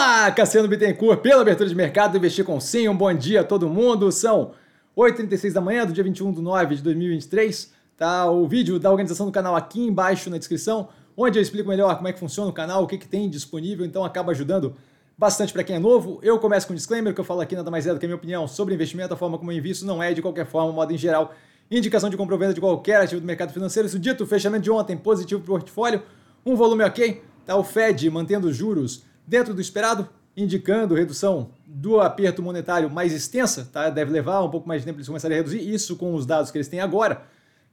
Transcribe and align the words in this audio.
Fala, 0.00 0.30
Cassiano 0.30 0.66
Bittencourt, 0.66 1.20
pela 1.20 1.42
abertura 1.42 1.68
de 1.68 1.74
mercado, 1.74 2.16
investir 2.16 2.42
com 2.42 2.58
sim, 2.58 2.88
um 2.88 2.96
bom 2.96 3.12
dia 3.12 3.42
a 3.42 3.44
todo 3.44 3.68
mundo, 3.68 4.10
são 4.10 4.52
8h36 4.96 5.52
da 5.52 5.60
manhã 5.60 5.84
do 5.84 5.92
dia 5.92 6.02
21 6.02 6.32
de 6.32 6.40
9 6.40 6.76
de 6.76 6.82
2023, 6.82 7.70
tá 7.98 8.30
o 8.30 8.48
vídeo 8.48 8.78
da 8.78 8.90
organização 8.90 9.26
do 9.26 9.32
canal 9.32 9.54
aqui 9.54 9.86
embaixo 9.86 10.30
na 10.30 10.38
descrição, 10.38 10.88
onde 11.14 11.38
eu 11.38 11.42
explico 11.42 11.68
melhor 11.68 11.94
como 11.96 12.08
é 12.08 12.14
que 12.14 12.18
funciona 12.18 12.48
o 12.48 12.52
canal, 12.52 12.82
o 12.82 12.86
que, 12.86 12.96
que 12.96 13.06
tem 13.06 13.28
disponível, 13.28 13.84
então 13.84 14.02
acaba 14.02 14.32
ajudando 14.32 14.74
bastante 15.18 15.52
para 15.52 15.62
quem 15.62 15.76
é 15.76 15.78
novo. 15.78 16.18
Eu 16.22 16.38
começo 16.38 16.66
com 16.66 16.72
um 16.72 16.76
disclaimer, 16.76 17.12
que 17.12 17.20
eu 17.20 17.24
falo 17.24 17.42
aqui 17.42 17.54
nada 17.54 17.70
mais 17.70 17.86
é 17.86 17.92
do 17.92 17.98
que 17.98 18.06
a 18.06 18.08
minha 18.08 18.16
opinião 18.16 18.48
sobre 18.48 18.72
investimento, 18.72 19.12
a 19.12 19.18
forma 19.18 19.36
como 19.36 19.52
eu 19.52 19.58
invisto 19.58 19.84
não 19.84 20.02
é 20.02 20.14
de 20.14 20.22
qualquer 20.22 20.46
forma, 20.46 20.72
modo 20.72 20.94
em 20.94 20.98
geral, 20.98 21.34
indicação 21.70 22.08
de 22.08 22.16
compra 22.16 22.34
ou 22.34 22.40
venda 22.40 22.54
de 22.54 22.60
qualquer 22.60 23.02
ativo 23.02 23.20
do 23.20 23.26
mercado 23.26 23.52
financeiro. 23.52 23.86
Isso 23.86 23.98
dito, 23.98 24.26
fechamento 24.26 24.62
de 24.62 24.70
ontem 24.70 24.96
positivo 24.96 25.42
para 25.42 25.52
o 25.52 25.56
portfólio, 25.56 26.02
um 26.46 26.56
volume 26.56 26.84
ok, 26.84 27.22
tá 27.44 27.54
o 27.54 27.62
Fed 27.62 28.08
mantendo 28.08 28.48
os 28.48 28.56
juros 28.56 29.10
dentro 29.30 29.54
do 29.54 29.60
esperado, 29.60 30.08
indicando 30.36 30.96
redução 30.96 31.52
do 31.64 32.00
aperto 32.00 32.42
monetário 32.42 32.90
mais 32.90 33.12
extensa, 33.12 33.68
tá? 33.72 33.88
Deve 33.88 34.10
levar 34.10 34.42
um 34.42 34.50
pouco 34.50 34.66
mais 34.66 34.82
de 34.82 34.86
tempo 34.86 34.96
para 34.96 35.00
eles 35.02 35.06
começarem 35.06 35.36
a 35.36 35.38
reduzir 35.38 35.72
isso 35.72 35.94
com 35.94 36.16
os 36.16 36.26
dados 36.26 36.50
que 36.50 36.58
eles 36.58 36.66
têm 36.66 36.80
agora, 36.80 37.22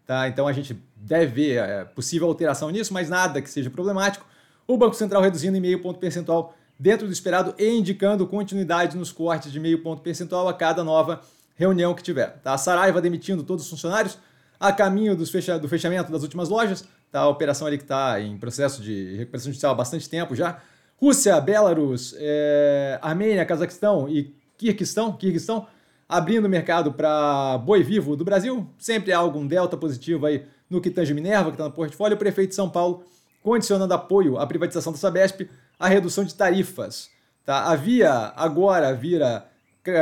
tá? 0.06 0.28
Então 0.28 0.48
a 0.48 0.54
gente 0.54 0.80
deve 0.96 1.26
ver 1.26 1.58
é, 1.58 1.84
possível 1.84 2.28
alteração 2.28 2.70
nisso, 2.70 2.94
mas 2.94 3.10
nada 3.10 3.42
que 3.42 3.50
seja 3.50 3.72
problemático. 3.72 4.24
O 4.68 4.78
Banco 4.78 4.96
Central 4.96 5.20
reduzindo 5.20 5.58
em 5.58 5.60
meio 5.60 5.82
ponto 5.82 6.00
percentual 6.00 6.56
dentro 6.80 7.08
do 7.08 7.12
esperado 7.12 7.56
e 7.58 7.68
indicando 7.68 8.28
continuidade 8.28 8.96
nos 8.96 9.12
cortes 9.12 9.52
de 9.52 9.60
meio 9.60 9.82
ponto 9.82 10.04
percentual 10.04 10.48
a 10.48 10.54
cada 10.54 10.84
nova 10.84 11.22
reunião 11.56 11.96
que 11.96 12.04
tiver. 12.04 12.40
Tá? 12.44 12.54
A 12.54 12.58
Saraiva 12.60 13.02
demitindo 13.02 13.42
todos 13.42 13.66
os 13.66 13.70
funcionários 13.72 14.20
a 14.60 14.72
caminho 14.72 15.16
dos 15.16 15.32
fecha 15.32 15.58
do 15.58 15.68
fechamento 15.68 16.12
das 16.12 16.22
últimas 16.22 16.50
lojas, 16.50 16.84
tá? 17.12 17.22
a 17.22 17.28
operação 17.28 17.66
ali 17.66 17.78
que 17.78 17.84
está 17.84 18.22
em 18.22 18.38
processo 18.38 18.82
de 18.82 19.16
recuperação 19.16 19.52
judicial 19.52 19.72
há 19.72 19.76
bastante 19.76 20.08
tempo 20.08 20.36
já. 20.36 20.62
Rússia, 20.98 21.40
Belarus, 21.40 22.16
é, 22.18 23.00
Armênia, 23.02 23.46
Cazaquistão 23.46 24.10
e 24.10 24.36
Kirguistão, 24.58 25.14
Kirguistão 25.14 25.68
abrindo 26.10 26.50
mercado 26.50 26.92
para 26.92 27.58
boi 27.60 27.84
vivo 27.84 28.16
do 28.16 28.26
Brasil. 28.26 28.68
Sempre 28.78 29.14
há 29.14 29.18
algum 29.18 29.46
delta 29.46 29.78
positivo 29.78 30.26
aí 30.26 30.46
no 30.70 30.82
que 30.82 30.90
Minerva, 31.14 31.46
que 31.46 31.56
está 31.56 31.66
no 31.66 31.72
portfólio. 31.72 32.16
O 32.16 32.20
prefeito 32.20 32.50
de 32.50 32.56
São 32.56 32.70
Paulo 32.70 33.04
condicionando 33.44 33.94
apoio 33.94 34.38
à 34.38 34.48
privatização 34.48 34.92
da 34.92 34.98
Sabesp 34.98 35.50
à 35.80 35.88
redução 35.88 36.24
de 36.24 36.34
tarifas. 36.34 37.10
Tá? 37.46 37.72
Havia, 37.72 38.34
agora 38.36 38.94
vira 38.94 39.48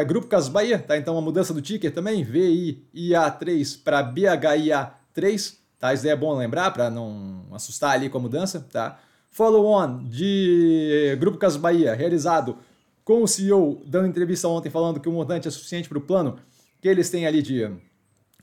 Grupo 0.08 0.28
Casas 0.28 0.50
Bahia, 0.50 0.80
tá? 0.80 0.98
então 0.98 1.16
a 1.16 1.22
mudança 1.22 1.54
do 1.54 1.62
ticker 1.62 1.94
também, 1.94 2.26
VIA3 2.26 3.84
para 3.84 4.04
BHIA3. 4.04 5.58
Tá? 5.80 5.94
Isso 5.94 6.08
é 6.08 6.16
bom 6.16 6.36
lembrar 6.36 6.72
para 6.72 6.90
não 6.90 7.46
assustar 7.52 7.92
ali 7.92 8.10
com 8.10 8.18
a 8.18 8.22
mudança. 8.22 8.66
Tá? 8.72 8.98
Follow-on 9.36 10.06
de 10.06 11.18
Grupo 11.20 11.38
Casas 11.38 11.60
Bahia, 11.60 11.94
realizado 11.94 12.58
com 13.04 13.22
o 13.22 13.28
CEO 13.28 13.82
dando 13.86 14.08
entrevista 14.08 14.48
ontem 14.48 14.70
falando 14.70 14.98
que 14.98 15.10
o 15.10 15.12
montante 15.12 15.46
é 15.46 15.52
suficiente 15.52 15.90
para 15.90 15.98
o 15.98 16.02
plano 16.02 16.38
que 16.82 16.88
eles 16.88 17.10
têm 17.10 17.28
ali 17.28 17.42
de 17.42 17.70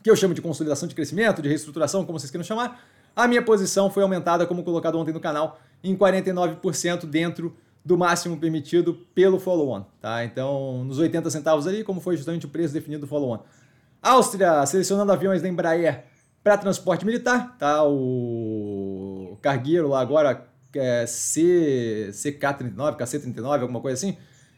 que 0.03 0.11
eu 0.11 0.15
chamo 0.15 0.35
de 0.35 0.43
consolidação 0.43 0.87
de 0.87 0.95
crescimento, 0.95 1.41
de 1.41 1.49
reestruturação, 1.49 2.05
como 2.05 2.19
vocês 2.19 2.31
queiram 2.31 2.45
chamar. 2.45 2.85
A 3.17 3.27
minha 3.27 3.41
posição 3.41 3.89
foi 3.89 4.03
aumentada, 4.03 4.45
como 4.45 4.63
colocado 4.63 4.99
ontem 4.99 5.15
no 5.15 5.21
canal, 5.21 5.59
em 5.83 5.97
49% 5.97 7.07
dentro 7.07 7.57
do 7.83 7.97
máximo 7.97 8.37
permitido 8.37 8.93
pelo 9.15 9.41
follow-on, 9.41 9.85
tá? 9.99 10.23
Então, 10.27 10.85
nos 10.85 10.99
80 10.99 11.31
centavos 11.31 11.67
ali, 11.67 11.83
como 11.85 12.03
foi 12.03 12.17
justamente 12.17 12.45
o 12.45 12.51
preço 12.51 12.75
definido 12.75 13.07
do 13.07 13.07
follow-on. 13.07 13.39
Áustria 14.03 14.67
selecionando 14.67 15.11
aviões 15.11 15.41
da 15.41 15.49
Embraer 15.49 16.05
para 16.45 16.59
transporte 16.59 17.07
militar, 17.07 17.57
tá? 17.57 17.83
O 17.83 19.39
cargueiro 19.41 19.89
lá 19.89 20.01
agora 20.01 20.52
é, 20.75 21.07
C, 21.07 22.11
CK39, 22.13 22.97
KC39, 22.97 23.63
alguma 23.63 23.81
coisa 23.81 23.95
assim, 23.95 24.17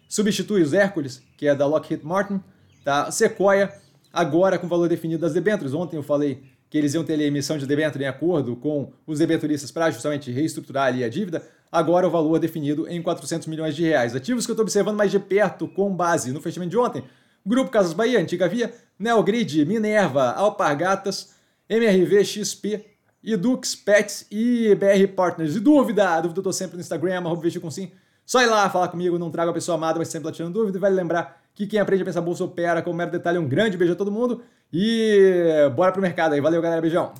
substitui 0.09 0.63
os 0.63 0.73
Hércules, 0.73 1.23
que 1.37 1.47
é 1.47 1.55
da 1.55 1.67
Lockheed 1.67 2.05
Martin, 2.05 2.41
tá? 2.85 3.11
Sequoia, 3.11 3.73
agora 4.13 4.59
com 4.59 4.69
valor 4.69 4.89
definido 4.89 5.21
das 5.21 5.35
debêntures. 5.35 5.75
Ontem 5.75 5.97
eu 5.97 6.03
falei 6.03 6.43
que 6.71 6.79
eles 6.79 6.95
iam 6.95 7.05
ter 7.05 7.19
a 7.19 7.23
emissão 7.23 7.57
de 7.57 7.67
debênture 7.67 8.03
em 8.03 8.07
acordo 8.09 8.57
com 8.57 8.93
os 9.07 9.19
debenturistas 9.19 9.71
para 9.71 9.91
justamente 9.91 10.31
reestruturar 10.31 10.87
ali 10.87 11.05
a 11.05 11.09
dívida. 11.09 11.43
Agora 11.71 12.07
o 12.07 12.11
valor 12.11 12.39
definido 12.39 12.89
em 12.89 13.03
400 13.03 13.47
milhões 13.49 13.75
de 13.75 13.83
reais. 13.83 14.15
Ativos 14.15 14.45
que 14.45 14.51
eu 14.51 14.55
estou 14.55 14.65
observando 14.65 14.97
mais 14.97 15.11
de 15.11 15.19
perto 15.19 15.69
com 15.69 15.95
base 15.95 16.33
no 16.33 16.41
fechamento 16.41 16.71
de 16.71 16.79
ontem. 16.79 17.05
Grupo 17.45 17.71
Casas 17.71 17.93
Bahia, 17.93 18.21
Antiga 18.21 18.49
Via, 18.49 18.73
Neogrid, 18.99 19.65
Minerva, 19.65 20.33
Alpargatas, 20.33 21.35
MRV, 21.69 22.25
XP, 22.25 22.85
Edux, 23.33 23.75
Pets 23.75 24.27
e 24.31 24.75
BR 24.75 25.13
Partners. 25.15 25.57
E 25.57 25.61
dúvida? 25.61 26.21
Dúvida 26.21 26.41
eu 26.41 26.45
tô 26.45 26.53
sempre 26.53 26.77
no 26.77 26.81
Instagram, 26.81 27.19
arroba 27.19 27.43
com 27.61 27.71
sim. 27.71 27.91
Só 28.27 28.43
ir 28.43 28.47
lá 28.47 28.69
falar 28.71 28.89
comigo, 28.89 29.19
não 29.19 29.31
trago 29.31 29.51
a 29.51 29.55
pessoa 29.55 29.77
amada, 29.77 29.99
mas 29.99 30.09
sempre 30.09 30.27
lá 30.27 30.33
tirando 30.33 30.55
dúvida. 30.55 30.79
E 30.79 30.81
vale 30.81 30.95
lembrar 30.95 31.43
que 31.55 31.67
quem 31.67 31.79
aprende 31.79 32.03
a 32.03 32.07
pensar 32.07 32.21
bolsa 32.21 32.43
opera, 32.45 32.83
como 32.83 32.97
mero 32.97 33.11
detalhe, 33.11 33.39
um 33.39 33.47
grande 33.47 33.77
beijo 33.77 33.93
a 33.93 33.97
todo 33.97 34.11
mundo. 34.11 34.43
E 34.73 35.71
bora 35.77 35.93
pro 35.93 36.01
mercado 36.01 36.33
aí. 36.33 36.41
Valeu, 36.41 36.61
galera. 36.61 36.81
Beijão. 36.81 37.13